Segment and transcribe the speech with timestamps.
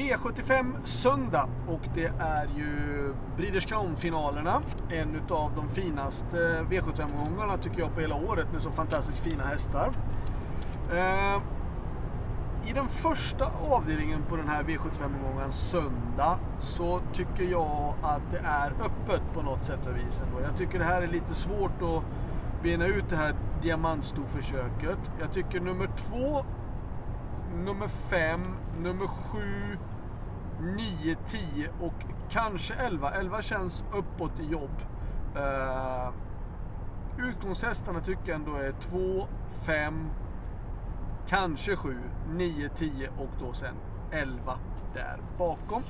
[0.00, 2.74] V75 söndag och det är ju
[3.36, 4.62] Breeders Crown-finalerna.
[4.90, 9.92] En av de finaste V75-omgångarna tycker jag på hela året med så fantastiskt fina hästar.
[10.92, 11.42] Eh,
[12.68, 18.70] I den första avdelningen på den här V75-omgången söndag så tycker jag att det är
[18.70, 20.22] öppet på något sätt och vis.
[20.26, 20.40] Ändå.
[20.42, 22.04] Jag tycker det här är lite svårt att
[22.62, 25.10] bena ut det här diamantstoförsöket.
[25.20, 26.44] Jag tycker nummer två
[27.64, 28.40] nummer 5,
[28.78, 29.40] nummer 7,
[30.60, 31.94] 9, 10 och
[32.30, 33.10] kanske 11.
[33.10, 34.82] 11 känns uppåt i jobb.
[35.36, 36.12] Uh,
[37.28, 39.26] utgångshästarna tycker jag ändå är 2,
[39.66, 40.10] 5,
[41.26, 41.96] kanske 7,
[42.28, 43.74] 9, 10 och då sen
[44.10, 44.58] 11
[44.94, 45.82] där bakom.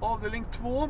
[0.00, 0.88] Avdelning 2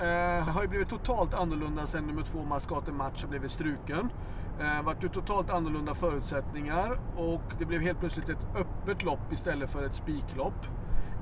[0.00, 4.10] eh, har ju blivit totalt annorlunda sen nummer 2 Mascaten Match har blivit struken.
[4.60, 9.70] Eh, vart det totalt annorlunda förutsättningar och det blev helt plötsligt ett öppet lopp istället
[9.70, 10.66] för ett spiklopp.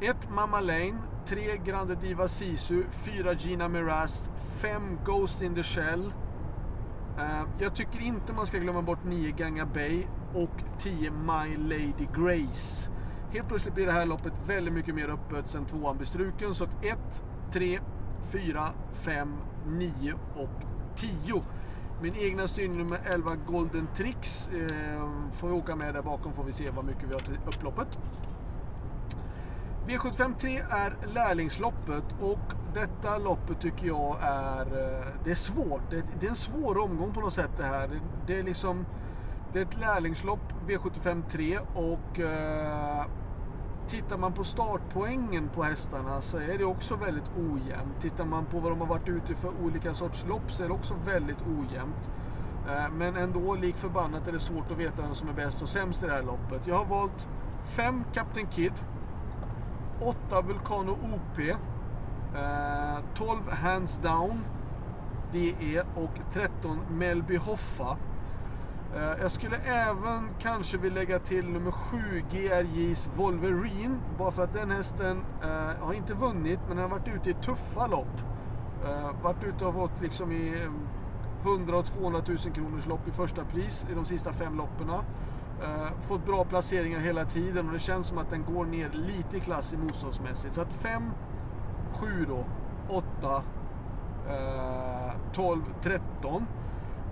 [0.00, 6.12] 1 Mamma Lane, 3 Grande Diva Sisu, 4 Gina Miraz, 5 Ghost in the Shell.
[7.18, 12.08] Eh, jag tycker inte man ska glömma bort 9 Ganga Bay och 10 My Lady
[12.14, 12.90] Grace.
[13.32, 16.54] Helt plötsligt blir det här loppet väldigt mycket mer öppet sen tvåan blir struken.
[16.54, 17.80] Så att 1, 3,
[18.32, 19.36] 4, 5,
[19.66, 20.62] 9 och
[20.96, 21.42] 10
[22.02, 26.44] min egna styrning nummer 11 Golden Tricks eh, får vi åka med där bakom får
[26.44, 27.98] vi se vad mycket vi har till upploppet.
[29.86, 35.82] V75 3 är lärlingsloppet och detta loppet tycker jag är, eh, det är svårt.
[35.90, 37.88] Det är, det är en svår omgång på något sätt det här.
[37.88, 38.86] Det, det är liksom,
[39.52, 43.06] det är ett lärlingslopp V75 3 och eh,
[43.88, 48.00] Tittar man på startpoängen på hästarna så är det också väldigt ojämnt.
[48.00, 50.74] Tittar man på vad de har varit ute för olika sorts lopp så är det
[50.74, 52.10] också väldigt ojämnt.
[52.68, 55.68] Eh, men ändå, lik förbannat, är det svårt att veta vem som är bäst och
[55.68, 56.66] sämst i det här loppet.
[56.66, 57.28] Jag har valt
[57.64, 58.72] 5 Captain Kid,
[60.00, 61.36] 8 Vulcano OP,
[63.14, 64.44] 12 eh, Hands Down
[65.32, 67.96] DE och 13 Melby Hoffa.
[68.96, 71.98] Eh, jag skulle även kanske vilja lägga till nummer 7
[72.32, 73.98] GRJs Wolverine.
[74.18, 77.34] Bara för att den hästen eh, har inte vunnit men den har varit ute i
[77.34, 78.20] tuffa lopp.
[78.84, 80.62] Eh, varit ute och fått liksom i
[81.44, 84.90] eh, 100 och 200 000 kronors lopp i första pris i de sista fem loppen.
[84.90, 89.36] Eh, fått bra placeringar hela tiden och det känns som att den går ner lite
[89.36, 90.54] i klass i motståndsmässigt.
[90.54, 91.02] Så att 5,
[91.92, 92.44] 7 då,
[92.88, 93.42] 8,
[95.32, 96.46] 12, 13.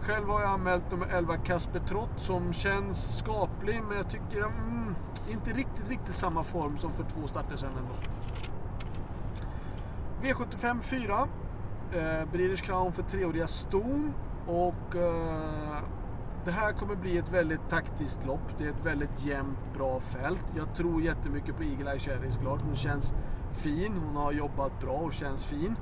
[0.06, 4.94] Själv har jag anmält nummer 11 Kasper Trott som känns skaplig men jag tycker mm,
[5.30, 7.94] inte riktigt, riktigt samma form som för två starter sedan ändå.
[10.22, 11.28] V75 4.
[11.92, 14.12] Eh, British Crown för treåriga ston
[14.46, 15.78] och eh,
[16.44, 18.58] det här kommer bli ett väldigt taktiskt lopp.
[18.58, 20.44] Det är ett väldigt jämnt, bra fält.
[20.56, 22.62] Jag tror jättemycket på Eagle Eye Cherry såklart.
[22.62, 23.14] Hon känns
[23.52, 25.76] fin, hon har jobbat bra och känns fin.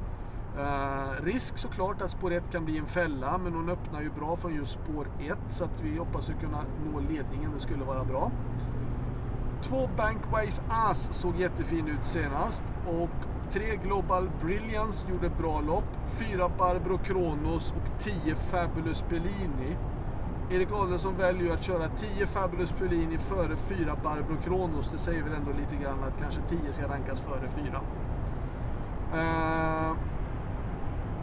[0.58, 4.36] Eh, risk såklart att spår 1 kan bli en fälla, men hon öppnar ju bra
[4.36, 7.50] från just spår 1 så att vi hoppas att kunna nå ledningen.
[7.54, 8.30] Det skulle vara bra.
[9.62, 15.84] Två Bankways Ass såg jättefin ut senast och tre Global Brilliance gjorde bra lopp.
[16.06, 19.76] Fyra Barbro Kronos och tio Fabulous Bellini.
[20.50, 24.90] Erik Adelsson väljer att köra 10 Fabulous Pellini före 4 Barbro Kronos.
[24.92, 27.80] Det säger väl ändå lite grann att kanske 10 ska rankas före 4.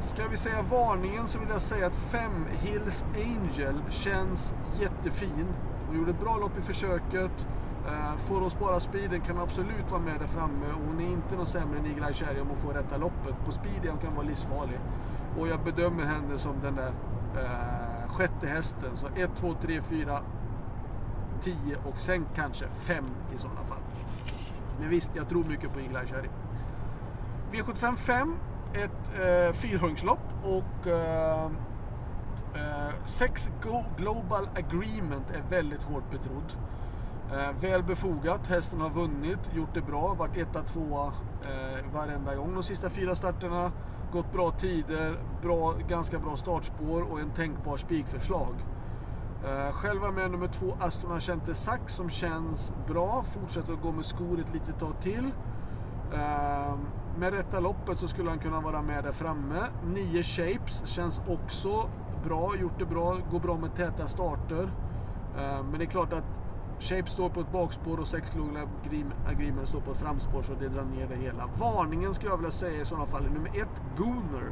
[0.02, 5.48] Ska vi säga varningen så vill jag säga att 5 Hills Angel känns jättefin.
[5.88, 7.48] Hon gjorde ett bra lopp i försöket.
[7.88, 10.66] Eh, får hon spara speeden kan hon absolut vara med där framme.
[10.88, 13.36] Hon är inte någon sämre än Eagle Cherry om hon får rätta loppet.
[13.46, 14.80] På speed hon kan vara livsfarlig.
[15.40, 16.94] Och jag bedömer henne som den där
[17.36, 18.98] eh, sjätte hästen.
[18.98, 20.20] Så 1, 2, 3, 4,
[21.42, 23.82] 10 och sen kanske 5 i sådana fall.
[24.80, 26.30] Men visst, jag tror mycket på Eagle Cherry.
[27.52, 28.36] V75 5
[28.74, 31.46] ett eh, fyrhörningslopp och eh,
[32.56, 33.50] eh sex
[33.98, 36.54] Global Agreement är väldigt hårt betrodd.
[37.32, 41.14] Eh, väl befogat, hästen har vunnit, gjort det bra, varit etta, tvåa
[41.44, 43.72] eh, varenda gång de sista fyra starterna.
[44.12, 48.56] Gått bra tider, bra, ganska bra startspår och en tänkbar spikförslag.
[49.46, 53.92] Eh, själv var med nummer två Aston Achente Sax som känns bra, fortsätter att gå
[53.92, 55.32] med skor ett litet tag till.
[56.14, 56.76] Eh,
[57.18, 59.68] med rätta loppet så skulle han kunna vara med där framme.
[59.86, 61.90] 9 Shapes känns också
[62.24, 64.64] bra, gjort det bra, går bra med täta starter.
[65.38, 66.24] Eh, men det är klart att
[66.80, 68.68] Shapes står på ett bakspår och 6 Global
[69.28, 71.50] Agreement står på ett framspår så det drar ner det hela.
[71.60, 73.68] Varningen skulle jag vilja säga i sådana fall är nummer 1
[73.98, 74.52] Gooner.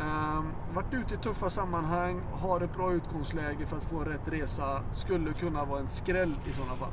[0.00, 4.80] Um, varit ute i tuffa sammanhang, har ett bra utgångsläge för att få rätt resa.
[4.92, 6.92] Skulle kunna vara en skräll i sådana fall.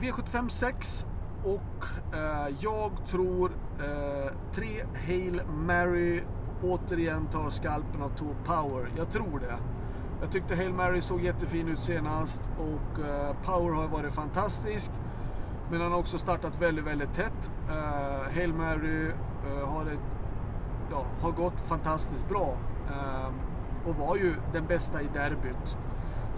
[0.00, 1.06] V75 6
[1.44, 6.22] och eh, jag tror eh, tre Hail Mary
[6.62, 8.88] återigen tar skalpen av Tor Power.
[8.96, 9.58] Jag tror det.
[10.20, 14.90] Jag tyckte Hail Mary såg jättefin ut senast och eh, Power har varit fantastisk.
[15.70, 17.50] Men han har också startat väldigt, väldigt tätt.
[17.68, 20.18] Eh, Hail Mary eh, har, ett,
[20.90, 22.56] ja, har gått fantastiskt bra.
[22.90, 23.28] Eh,
[23.88, 25.76] och var ju den bästa i derbyt.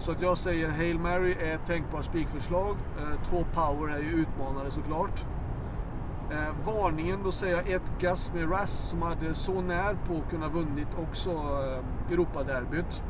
[0.01, 2.75] Så att jag säger Hail Mary är ett tänkbart spikförslag.
[2.97, 5.25] Eh, två Power är ju utmanare såklart.
[6.31, 10.29] Eh, varningen, då säger jag ett Gas med Ras som hade så när på att
[10.29, 13.03] kunna vunnit också eh, Europaderbyt.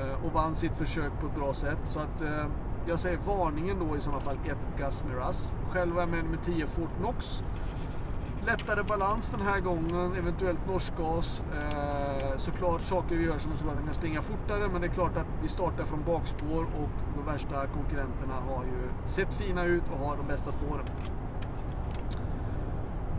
[0.00, 1.80] Eh, och vann sitt försök på ett bra sätt.
[1.84, 2.22] Så att
[2.86, 5.52] jag säger varningen då i sådana fall ett Gas Miraz.
[5.70, 7.42] Själv är jag med nummer 10 Fort Knox.
[8.46, 11.42] Lättare balans den här gången, eventuellt norskgas.
[11.62, 14.86] Eh, såklart saker vi gör som jag tror att den kan springa fortare, men det
[14.86, 19.64] är klart att vi startar från bakspår och de värsta konkurrenterna har ju sett fina
[19.64, 20.84] ut och har de bästa spåren.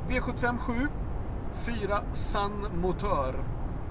[0.09, 0.73] V75 7,
[1.53, 2.51] 4 San
[2.81, 3.35] Motör.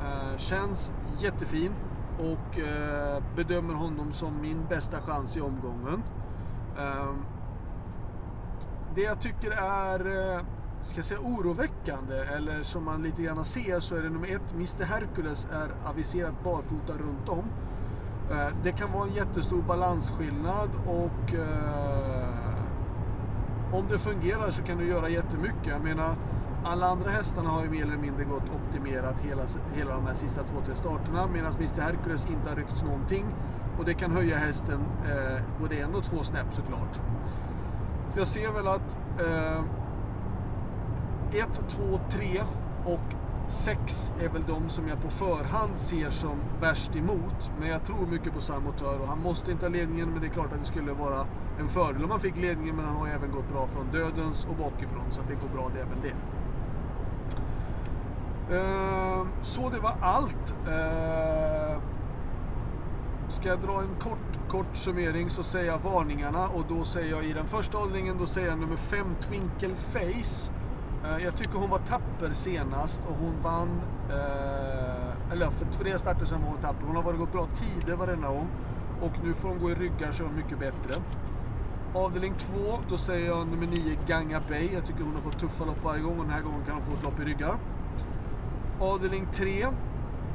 [0.00, 1.72] Eh, känns jättefin
[2.18, 6.02] och eh, bedömer honom som min bästa chans i omgången.
[6.78, 7.12] Eh,
[8.94, 10.40] det jag tycker är eh,
[10.88, 14.52] ska jag säga, oroväckande, eller som man lite grann ser, så är det nummer ett,
[14.54, 17.44] Mr Hercules är aviserat barfota runt om.
[18.30, 22.28] Eh, det kan vara en jättestor balansskillnad och eh,
[23.72, 25.66] om det fungerar så kan det göra jättemycket.
[25.66, 26.16] Jag menar,
[26.64, 29.42] alla andra hästarna har ju mer eller mindre gått optimerat hela,
[29.74, 33.26] hela de här sista två, tre starterna medan Mr Hercules inte har ryckts någonting.
[33.78, 37.00] Och det kan höja hästen eh, både en och två snäpp såklart.
[38.16, 39.62] Jag ser väl att eh,
[41.32, 42.42] 1, 2, 3
[42.84, 43.14] och
[43.48, 47.50] 6 är väl de som jag på förhand ser som värst emot.
[47.60, 50.30] Men jag tror mycket på Samotör och han måste inte ha ledningen men det är
[50.30, 51.26] klart att det skulle vara
[51.60, 54.56] en fördel om han fick ledningen men han har även gått bra från dödens och
[54.56, 56.14] bakifrån så det går bra det även det.
[58.56, 60.54] Ehm, så det var allt.
[60.68, 61.80] Ehm,
[63.28, 67.24] ska jag dra en kort, kort summering så säger jag varningarna och då säger jag
[67.24, 70.52] i den första hållningen då säger jag nummer 5 Twinkle Face.
[71.04, 73.80] Eh, jag tycker hon var tapper senast och hon vann,
[74.10, 76.86] eh, eller för tre starter sen var hon tapper.
[76.86, 78.48] Hon har varit gått bra tider varenda gång
[79.00, 81.02] och nu får hon gå i ryggar så är hon mycket bättre.
[81.94, 82.54] Avdelning 2,
[82.88, 84.70] då säger jag nummer 9 Ganga Bay.
[84.74, 86.82] Jag tycker hon har fått tuffa lopp varje gång och den här gången kan hon
[86.82, 87.56] få ett lopp i ryggar.
[88.80, 89.66] Avdelning 3.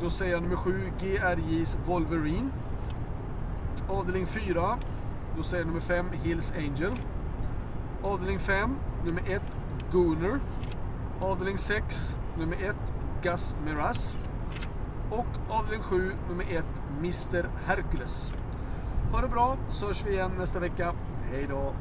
[0.02, 2.50] Då säger jag nummer 7, GRJs Wolverine.
[3.90, 4.78] Avdelning 4.
[5.38, 6.92] Då säger jag nummer 5, Hills Angel.
[8.04, 8.76] Avdelning 5,
[9.06, 9.42] nummer 1,
[9.94, 10.40] Gooner.
[11.22, 12.76] Avdelning 6, nummer 1,
[13.24, 14.16] Gus Miraz.
[15.12, 16.66] Och avdelning 7, nummer 1,
[17.00, 18.34] Mr Hercules.
[19.12, 20.94] Ha det bra, så hörs vi igen nästa vecka.
[21.32, 21.74] Hej då!